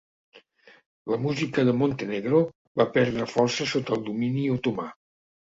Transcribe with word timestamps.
La 1.11 1.19
música 1.25 1.65
de 1.67 1.75
Montenegro 1.81 2.41
va 2.83 2.87
perdre 2.97 3.29
força 3.35 3.69
sota 3.75 3.97
el 3.99 4.03
domini 4.11 4.49
otomà. 4.57 4.89